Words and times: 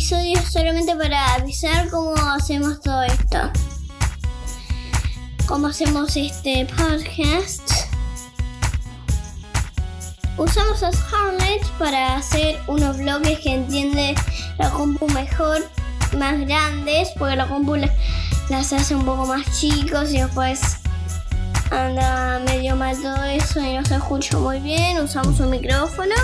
episodio 0.00 0.40
solamente 0.50 0.96
para 0.96 1.34
avisar 1.34 1.90
cómo 1.90 2.14
hacemos 2.16 2.80
todo 2.80 3.02
esto. 3.02 3.38
Cómo 5.46 5.66
hacemos 5.66 6.16
este 6.16 6.64
podcast. 6.64 7.70
Usamos 10.38 10.82
a 10.82 10.90
Scarlett 10.90 11.62
para 11.78 12.16
hacer 12.16 12.58
unos 12.66 12.96
bloques 12.96 13.40
que 13.40 13.52
entiende 13.52 14.14
la 14.58 14.70
compu 14.70 15.06
mejor, 15.08 15.68
más 16.16 16.40
grandes, 16.40 17.10
porque 17.18 17.36
la 17.36 17.46
compu 17.46 17.76
las 17.76 18.72
hace 18.72 18.94
un 18.94 19.04
poco 19.04 19.26
más 19.26 19.44
chicos 19.60 20.14
y 20.14 20.20
después 20.20 20.78
anda 21.70 22.38
medio 22.46 22.74
mal 22.74 22.96
todo 23.02 23.22
eso 23.24 23.60
y 23.60 23.76
no 23.76 23.84
se 23.84 23.96
escucha 23.96 24.38
muy 24.38 24.60
bien. 24.60 24.98
Usamos 24.98 25.38
un 25.40 25.50
micrófono 25.50 26.14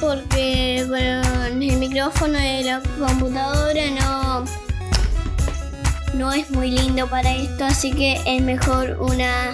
porque 0.00 0.78
el 0.80 1.76
micrófono 1.76 2.38
de 2.38 2.62
la 2.64 2.80
computadora 2.98 3.90
no, 3.90 4.44
no 6.14 6.32
es 6.32 6.50
muy 6.50 6.70
lindo 6.70 7.06
para 7.08 7.32
esto, 7.34 7.66
así 7.66 7.92
que 7.92 8.20
es 8.24 8.42
mejor 8.42 8.96
una, 9.00 9.52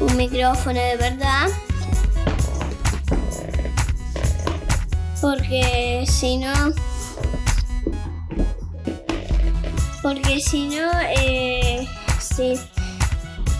un 0.00 0.16
micrófono 0.16 0.80
de 0.80 0.96
verdad. 0.96 1.48
Porque 5.20 6.04
si 6.08 6.38
no... 6.38 6.52
Porque 10.02 10.40
si 10.40 10.68
no... 10.68 10.90
Eh, 11.16 11.86
si, 12.18 12.58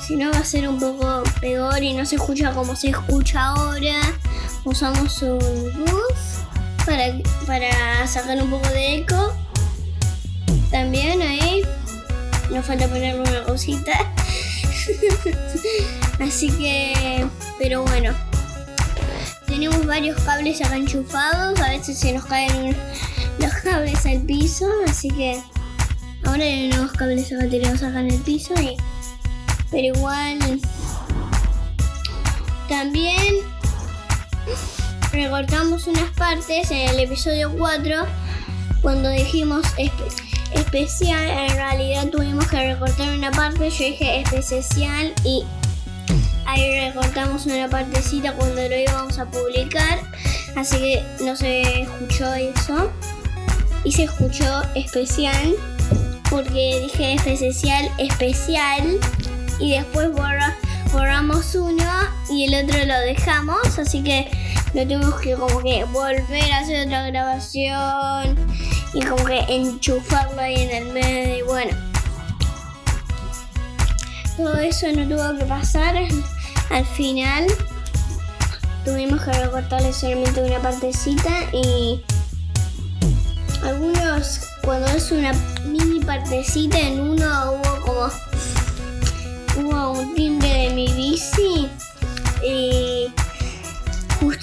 si 0.06 0.16
no 0.16 0.30
va 0.30 0.38
a 0.38 0.44
ser 0.44 0.68
un 0.68 0.78
poco 0.78 1.22
peor 1.40 1.82
y 1.82 1.94
no 1.94 2.04
se 2.04 2.16
escucha 2.16 2.52
como 2.52 2.74
se 2.76 2.90
escucha 2.90 3.46
ahora 3.46 4.00
usamos 4.64 5.22
un 5.22 5.38
booth 5.38 6.42
para, 6.84 7.04
para 7.46 8.06
sacar 8.06 8.42
un 8.42 8.50
poco 8.50 8.68
de 8.68 8.98
eco. 8.98 9.32
También 10.70 11.20
ahí 11.22 11.62
nos 12.50 12.64
falta 12.64 12.88
ponerle 12.88 13.20
una 13.20 13.44
cosita. 13.44 13.92
Así 16.20 16.50
que, 16.50 17.26
pero 17.58 17.82
bueno. 17.84 18.14
Tenemos 19.46 19.84
varios 19.84 20.20
cables 20.22 20.62
acá 20.62 20.76
enchufados. 20.76 21.60
A 21.60 21.68
veces 21.68 21.98
se 21.98 22.12
nos 22.12 22.24
caen 22.24 22.74
los 23.38 23.52
cables 23.54 24.04
al 24.06 24.22
piso. 24.22 24.66
Así 24.88 25.08
que 25.08 25.42
ahora 26.24 26.42
hay 26.44 26.68
nuevos 26.68 26.92
cables 26.92 27.32
acá 27.32 27.48
tenemos 27.48 27.82
acá 27.82 28.00
en 28.00 28.10
el 28.12 28.20
piso. 28.20 28.54
Pero 29.72 29.88
igual 29.88 30.38
también 32.68 33.34
recortamos 35.10 35.86
unas 35.88 36.10
partes 36.10 36.70
en 36.70 36.90
el 36.90 37.00
episodio 37.00 37.50
4 37.58 38.06
cuando 38.82 39.08
dijimos 39.08 39.66
especial, 40.54 41.28
en 41.28 41.56
realidad 41.56 42.08
tuvimos 42.08 42.46
que 42.46 42.74
recortar 42.74 43.16
una 43.16 43.30
parte, 43.30 43.70
yo 43.70 43.84
dije 43.84 44.20
especial 44.20 45.12
y 45.24 45.42
ahí 46.46 46.80
recortamos 46.88 47.46
una 47.46 47.68
partecita 47.68 48.34
cuando 48.34 48.68
lo 48.68 48.76
íbamos 48.76 49.18
a 49.18 49.24
publicar, 49.26 50.00
así 50.54 50.76
que 50.78 51.02
no 51.24 51.34
se 51.34 51.82
escuchó 51.82 52.32
eso. 52.34 52.90
Y 53.84 53.90
se 53.90 54.04
escuchó 54.04 54.62
especial 54.76 55.54
porque 56.30 56.80
dije 56.82 57.14
especial, 57.14 57.90
especial 57.98 59.00
y 59.62 59.70
después 59.76 60.10
borramos 60.92 61.54
uno 61.54 61.84
y 62.28 62.52
el 62.52 62.64
otro 62.64 62.84
lo 62.84 62.98
dejamos, 62.98 63.78
así 63.78 64.02
que 64.02 64.28
no 64.74 64.82
tuvimos 64.82 65.20
que 65.20 65.34
como 65.34 65.60
que 65.60 65.84
volver 65.84 66.52
a 66.52 66.58
hacer 66.58 66.86
otra 66.86 67.06
grabación 67.06 68.36
y 68.92 69.02
como 69.02 69.24
que 69.24 69.38
enchufarlo 69.48 70.40
ahí 70.40 70.56
en 70.56 70.70
el 70.70 70.92
medio 70.92 71.38
y 71.38 71.42
bueno. 71.42 71.76
Todo 74.36 74.56
eso 74.56 74.86
no 74.96 75.06
tuvo 75.08 75.38
que 75.38 75.44
pasar 75.44 75.94
al 76.70 76.86
final. 76.86 77.46
Tuvimos 78.84 79.22
que 79.22 79.32
recortarle 79.32 79.92
solamente 79.92 80.42
una 80.42 80.58
partecita 80.58 81.30
y 81.52 82.02
algunos 83.62 84.40
cuando 84.64 84.88
es 84.88 85.12
una 85.12 85.32
mini 85.64 86.00
partecita 86.04 86.80
en 86.80 86.98
uno 86.98 87.52
hubo 87.52 87.86
como 87.86 88.10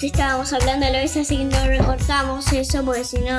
justo 0.00 0.16
estábamos 0.16 0.50
hablando 0.54 0.86
a 0.86 0.90
la 0.90 0.98
vez, 1.00 1.14
así 1.18 1.36
que 1.36 1.44
no 1.44 1.66
recortamos 1.66 2.50
eso 2.54 2.82
porque 2.84 3.04
si 3.04 3.18
no. 3.18 3.36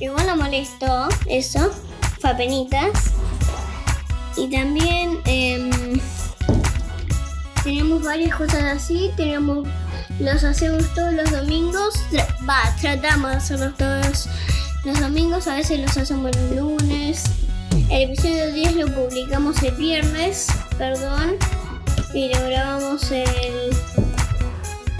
Igual 0.00 0.26
no 0.26 0.36
molestó 0.36 1.08
eso, 1.26 1.70
fue 2.20 2.34
penitas. 2.34 3.12
Y 4.36 4.50
también 4.50 5.20
em, 5.24 6.00
tenemos 7.62 8.02
varias 8.02 8.34
cosas 8.34 8.64
así, 8.64 9.12
tenemos 9.16 9.68
los 10.18 10.42
hacemos 10.42 10.92
todos 10.94 11.12
los 11.12 11.30
domingos, 11.30 11.94
va, 12.48 12.74
tratamos 12.80 13.30
de 13.30 13.36
hacerlos 13.36 13.76
todos 13.76 14.28
los 14.84 14.98
domingos, 14.98 15.46
a 15.46 15.54
veces 15.54 15.78
los 15.78 15.96
hacemos 15.96 16.34
los 16.36 16.56
lunes. 16.56 17.24
El 17.88 18.10
episodio 18.10 18.52
10 18.52 18.76
lo 18.76 18.86
publicamos 18.94 19.62
el 19.62 19.76
viernes, 19.76 20.48
perdón 20.76 21.38
y 22.14 22.28
lo 22.28 22.42
grabamos 22.44 23.10
el, 23.10 23.70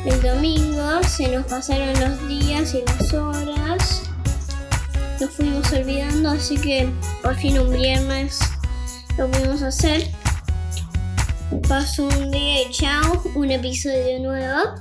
el 0.05 0.21
domingo. 0.23 1.03
Se 1.05 1.29
nos 1.29 1.47
pasaron 1.47 1.93
los 2.01 2.29
días 2.29 2.75
y 2.75 2.83
las 2.87 3.13
horas. 3.13 4.03
Nos 5.21 5.31
fuimos 5.31 5.73
olvidando, 5.73 6.31
así 6.31 6.57
que 6.57 6.89
por 7.23 7.37
fin 7.37 7.59
un 7.59 7.71
viernes 7.73 8.41
lo 9.17 9.31
pudimos 9.31 9.63
hacer. 9.63 10.09
Pasó 11.69 12.05
un 12.05 12.31
día 12.31 12.63
y 12.63 12.71
chao, 12.71 13.23
un 13.35 13.51
episodio 13.51 14.21
nuevo. 14.21 14.75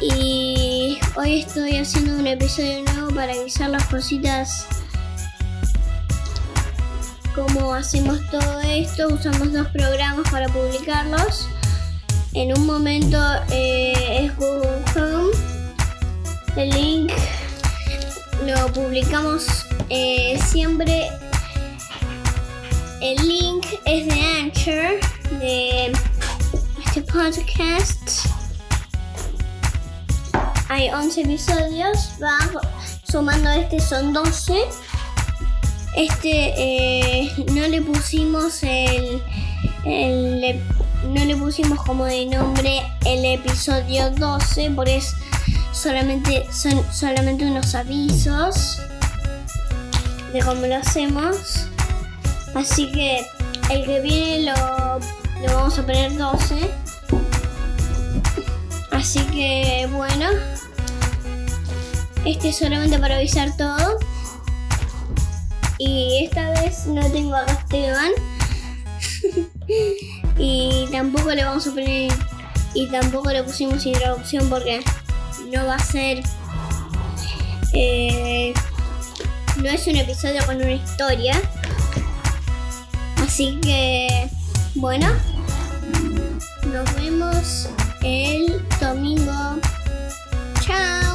Y 0.00 0.98
hoy 1.16 1.40
estoy 1.40 1.76
haciendo 1.76 2.14
un 2.14 2.26
episodio 2.26 2.82
nuevo 2.84 3.14
para 3.14 3.32
avisar 3.32 3.70
las 3.70 3.84
cositas 3.84 4.66
cómo 7.34 7.74
hacemos 7.74 8.18
todo 8.30 8.60
esto. 8.60 9.08
Usamos 9.08 9.52
dos 9.52 9.68
programas 9.68 10.28
para 10.30 10.48
publicarlos. 10.48 11.48
En 12.32 12.56
un 12.56 12.64
momento 12.64 13.18
eh, 13.50 14.24
es 14.24 14.36
Google 14.36 14.82
Home. 14.94 15.30
El 16.56 16.70
link 16.70 17.12
lo 18.46 18.72
publicamos 18.72 19.66
eh, 19.88 20.38
siempre. 20.46 21.08
El 23.00 23.16
link 23.26 23.66
es 23.84 24.06
de 24.06 24.20
Anchor, 24.20 25.00
de 25.40 25.92
este 26.86 27.02
podcast. 27.02 28.26
Hay 30.68 30.88
11 30.90 31.22
episodios, 31.22 32.10
va 32.22 32.38
sumando 33.02 33.50
este 33.50 33.80
son 33.80 34.12
12 34.12 34.54
este 35.96 36.52
eh, 36.56 37.32
no 37.52 37.66
le 37.66 37.82
pusimos 37.82 38.62
el, 38.62 39.20
no 41.04 41.24
le 41.24 41.36
pusimos 41.36 41.82
como 41.82 42.04
de 42.04 42.26
nombre 42.26 42.82
el 43.04 43.24
episodio 43.24 44.10
12 44.10 44.72
porque 44.74 44.96
es 44.96 45.14
solamente 45.72 46.46
son 46.52 46.82
solamente 46.92 47.44
unos 47.44 47.74
avisos 47.74 48.80
de 50.32 50.40
cómo 50.40 50.66
lo 50.66 50.76
hacemos. 50.76 51.66
Así 52.54 52.90
que 52.92 53.24
el 53.70 53.84
que 53.84 54.00
viene 54.00 54.52
lo, 54.52 54.98
lo 55.46 55.54
vamos 55.54 55.78
a 55.78 55.82
poner 55.82 56.16
12 56.16 56.70
así 59.00 59.20
que 59.32 59.88
bueno. 59.90 60.26
Este 62.26 62.50
es 62.50 62.58
solamente 62.58 62.98
para 62.98 63.16
avisar 63.16 63.56
todo. 63.56 63.98
Y 65.78 66.24
esta 66.24 66.50
vez 66.50 66.86
no 66.86 67.00
tengo 67.10 67.34
a 67.34 67.46
Esteban. 67.46 68.12
y 70.40 70.88
tampoco 70.90 71.30
le 71.34 71.44
vamos 71.44 71.66
a 71.66 71.70
poner. 71.70 72.12
Y 72.72 72.88
tampoco 72.88 73.30
le 73.30 73.42
pusimos 73.42 73.84
introducción 73.84 74.48
porque 74.48 74.80
no 75.52 75.66
va 75.66 75.74
a 75.74 75.78
ser. 75.78 76.22
Eh, 77.72 78.54
no 79.56 79.68
es 79.68 79.86
un 79.86 79.96
episodio 79.96 80.44
con 80.46 80.56
una 80.56 80.72
historia. 80.72 81.40
Así 83.16 83.58
que. 83.62 84.28
Bueno. 84.74 85.08
Nos 86.66 86.94
vemos 86.94 87.68
el 88.02 88.62
domingo. 88.80 89.58
Chao. 90.64 91.09